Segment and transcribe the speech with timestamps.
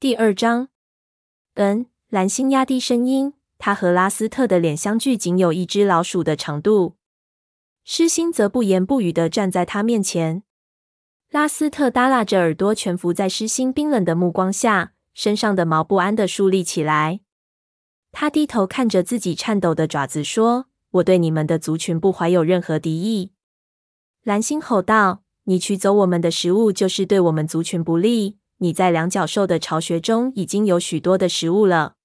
[0.00, 0.68] 第二章。
[1.56, 6.96] 嗯，蓝星压低声音，他和拉斯特的脸相距仅有一只老鼠的长度。
[7.84, 10.42] 狮心则不言不语的站在他面前。
[11.28, 17.20] 拉斯特耷拉着耳朵，蜷伏在狮心冰冷的目光下，身上的毛不安的竖立起来。
[18.10, 23.32] 他低头看着自己颤抖的爪子，说：“我对你们的族群不怀有任何敌意。”
[24.24, 28.38] 蓝星吼道：“你取走我们的食物，就是对我们族群不利。
[28.62, 31.96] 你在两角兽的巢穴中已经有许多的食物了。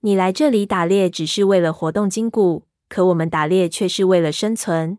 [0.00, 4.98] 你来这里打猎只是为了活动筋骨，可我们打猎却是为了生存。”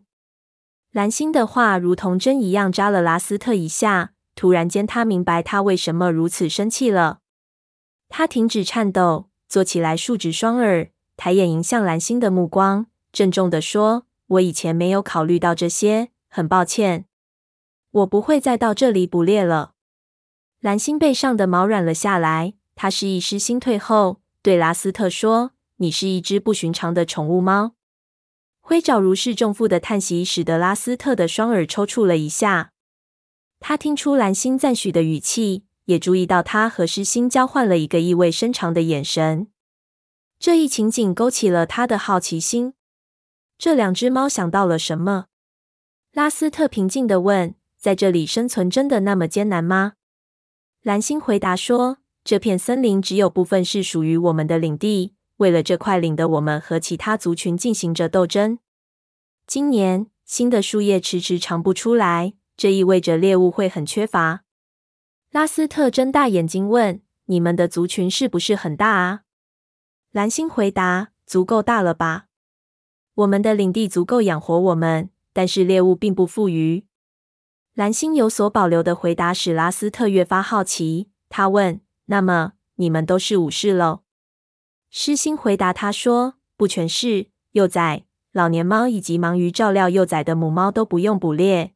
[0.92, 4.14] 蓝星的话如同针一样扎了拉斯特一下。
[4.34, 7.18] 突然间，他明白他为什么如此生气了。
[8.08, 14.06] 他停止颤抖，坐起来，竖直双耳，抬眼迎向蓝星的目光，郑重地说
[14.38, 17.06] ：“我以前没有考虑到这些。”很抱歉，
[17.90, 19.72] 我不会再到这里捕猎了。
[20.60, 27.74] 蓝星背上的毛软了下来，他示意狮心退后，对拉斯特说：“你是一只不寻常的宠物猫。”
[28.60, 32.72] 挥爪如释重负的叹息，使得拉斯特的双耳抽搐了一下。
[33.60, 39.46] 他听出蓝星赞许的语气，也注意到他和狮心交换了一个意味深长的眼神。
[40.40, 42.74] 这一情景勾起了他的好奇心。
[43.56, 45.26] 这两只猫想到了什么？
[46.12, 49.94] 拉斯特平静地问：“在这里生存真的那么艰难吗？”
[50.82, 58.58] 蓝星回答说：“这片森林只有部分是属于我们的领地，为了这块领地，我们和其他族群进行着斗争。
[59.46, 64.44] 今年新的树叶迟迟长不出来，这意味着猎物会很缺乏。”
[65.30, 69.22] 拉斯特睁大眼睛问：“你们的族群是不是很大啊？”
[70.12, 72.26] 蓝星回答：“足够大了吧？
[73.14, 76.87] 我们的领地足够养活我们。”但是猎物并不富裕。
[77.78, 81.10] 蓝星有所保留的回答使拉斯特越发好奇。
[81.28, 84.00] 他问：“那么你们都是武士喽？”
[84.90, 91.72] 狮心回答他说：“不全是，幼崽、老年猫以及忙于照料幼崽的母猫都不用捕猎。”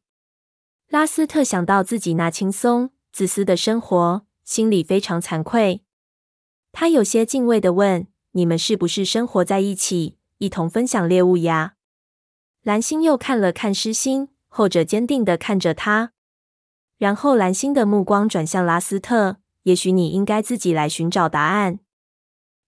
[0.91, 5.85] 拉斯特想到自己那轻松自私的生活，心里非常惭愧。
[6.73, 11.75] 他有些敬畏地问：“你们是不是生活在一起，一同分享猎物呀？”
[12.61, 16.11] 蓝星又看了看狮心，后者坚定地看着他，
[16.99, 19.37] 然后蓝星的目光转向拉斯特。
[19.63, 21.79] 也许你应该自己来寻找答案。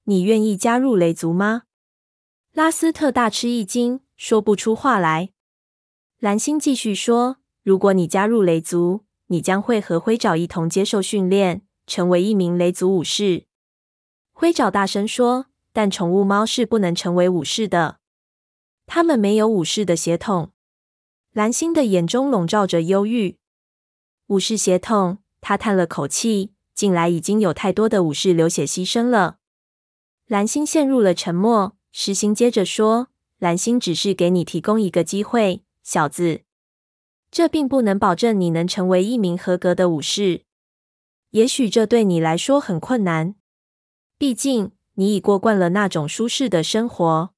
[0.05, 1.63] 你愿意加入雷族吗？
[2.53, 5.29] 拉斯特大吃一惊，说不出话来。
[6.17, 13.45] 蓝星继续说：“如果你加入雷族，你将会和灰爪一同接受训练，成为一名雷族武士。”
[14.33, 17.99] 灰爪大声说：“但宠物猫是不能成为武士的。”
[18.87, 20.53] 他们没有武士的血统。
[21.35, 23.35] 蓝星的眼中笼罩着忧郁。
[24.27, 26.53] 武士血统，他叹了口气。
[26.73, 29.39] 近来已经有太多的武士流血牺牲了。
[30.27, 31.75] 蓝星陷入了沉默。
[31.91, 33.09] 石心接着说
[33.39, 36.43] ：“蓝星只是给你提供一个机会，小子。
[37.29, 40.43] 这并不能保证你能成为一名合格的武士。
[41.31, 43.35] 也许这对你来说很困难，
[44.17, 47.33] 毕竟你已过惯了那种舒适的生活。”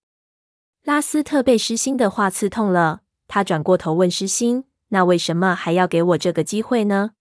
[0.86, 7.12] 拉斯特被狮心的话刺痛了，他转过头问狮心：“那为什么还要给我这个机会呢？”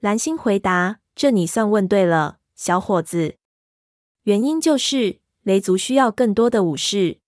[0.00, 3.36] 蓝星回答：“这你算问对了，小伙子。
[4.22, 7.18] 原因就是雷族需要更多的武士。”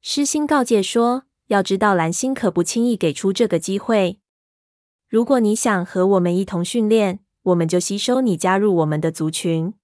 [0.00, 4.18] 狮心告诫说：“要知道，蓝星可不轻易给出这个机会。
[5.08, 9.74] 如果你想和我们一同训练，我们就吸收你加入我们的族群；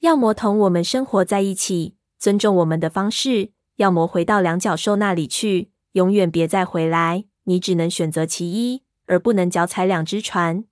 [0.00, 7.24] 要么同我们生活在一起，尊重我们的方式。”要么回到两角兽那里去，永远别再回来。
[7.46, 10.64] 你只能选择其一，而不能脚踩两只船。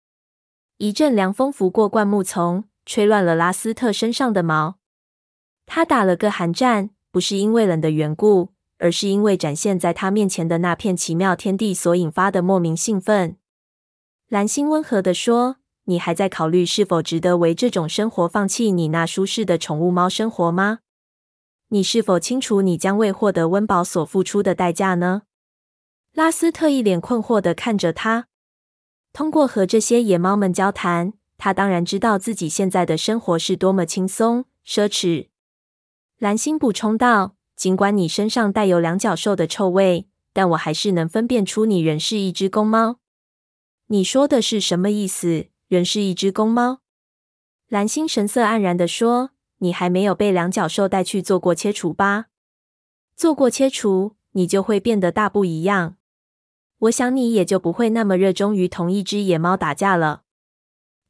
[0.78, 4.76] 一阵凉风拂过灌木丛，吹乱了拉斯特身上的毛。
[5.66, 13.36] 他打了个寒战，不是因为冷的缘故，而是因为展现在他面前的那片奇妙天地所引发的莫名兴奋。
[14.28, 20.80] 蓝星温和地说：“你还在考虑是否值得为这种生活放弃你那舒适的宠物猫生活吗？”
[21.72, 25.22] 你是否清楚你将为获得温饱所付出的代价呢？
[26.12, 28.26] 拉斯特一脸困惑地看着他。
[29.14, 35.28] 通过和这些野猫们交谈，他当然知道自己现在的生活是多么轻松奢侈。
[36.18, 42.98] 蓝星补充道：“尽管你身上带有两角兽的臭味，但我还是能分辨出你仍是一只公猫。”
[43.88, 45.46] 你说的是什么意思？
[45.68, 46.80] 仍是一只公猫？
[47.68, 49.30] 蓝星神色黯然地说。
[49.62, 52.26] 你还没有被两角兽带去做过切除吧？
[53.14, 55.96] 做过切除，你就会变得大不一样。
[56.80, 60.24] 我想你也就不会那么热衷于同一只野猫打架了。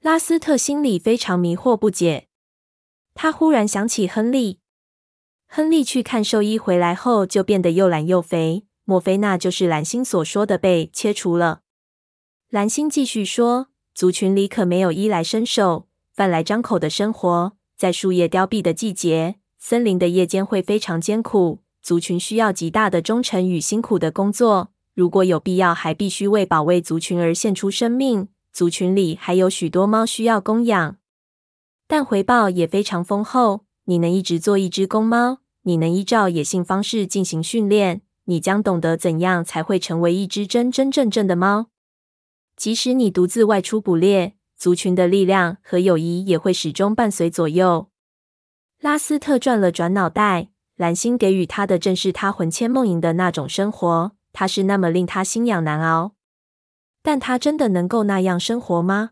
[0.00, 2.28] 拉斯特心里非常迷惑不解。
[3.14, 4.60] 他忽然想起亨利。
[5.46, 8.66] 亨利去看兽医回来后，就变得又懒又肥。
[8.84, 11.62] 莫非那就是蓝星所说的被切除了？
[12.50, 17.56] 蓝星继续说：“族群里可没有衣来伸手、饭来张口的生活。
[17.82, 21.62] 在树叶凋敝的季节，森林的夜间会非常艰苦。
[21.82, 24.70] 族群需要极大的忠诚与辛苦的工作。
[24.94, 28.28] 如果有必要，还必须为保卫族群而献出生命。
[28.52, 30.96] 族群里还有许多猫需要供养。”
[31.88, 33.64] 但回报也非常丰厚。
[33.86, 41.66] 你能一直做一只公猫，你能依照野性方式进行训练，你将懂得怎样才会成为一只真真正正的猫。
[42.54, 47.88] 即使你独自外出捕猎，族群的力量和友谊也会始终伴随左右。
[48.78, 56.12] 拉斯特转了转脑袋，蓝星给予他的正是他魂牵梦萦的那种生活，它是那么令他心痒难熬。
[57.02, 59.10] 但他真的能够那样生活吗？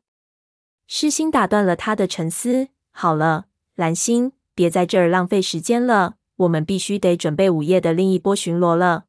[0.86, 2.68] 狮心打断了他的沉思。
[2.92, 6.14] 好了，蓝星，别在这儿浪费时间了。
[6.36, 9.06] 我们必须得准备午夜的另一波巡逻了。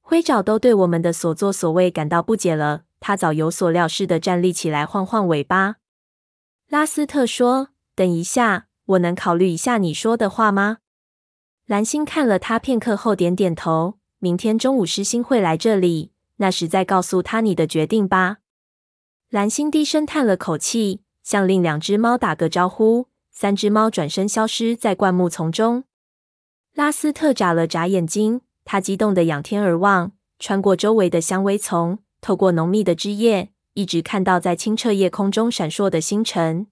[0.00, 2.84] 灰爪都对我们的所作所为感到不解了。
[3.00, 5.76] 他早有所料似的站立起来，晃晃尾巴。
[6.68, 10.78] 拉斯特说：“等一下，我能考虑一下你说的话吗？”
[11.66, 13.98] 蓝星看了他片刻后，点点头。
[14.18, 18.38] 明天中午，狮心会来这里，那时再告诉他你的决定吧。
[19.30, 23.08] 蓝星低声叹了口气，向另两只猫打个招呼。
[23.30, 25.84] 三只猫转身消失在灌木丛中。
[26.74, 30.10] 拉斯特眨了眨眼睛，他激动地仰天而望，
[30.40, 36.66] 穿过周围的香薇丛，透过浓密的枝叶，一直看到在清澈夜空中闪烁的星辰。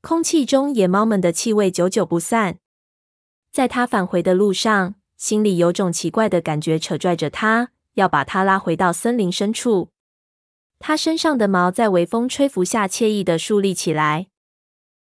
[0.00, 2.58] 空气中野猫们的气味久久不散。
[3.52, 9.90] 在他返回的路上，心里有种奇怪的感觉，扯拽着他，要把他拉回到森林深处。
[10.78, 14.28] 他身上的毛在微风吹拂下惬意地竖立起来，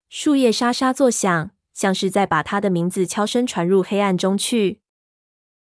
[0.07, 4.82] 树叶沙沙作响，像是在把他的名字悄声传入黑暗中去。